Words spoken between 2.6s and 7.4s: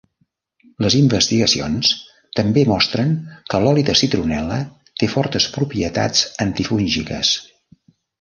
mostren que l'oli de citronel·la té fortes propietats antifúngiques.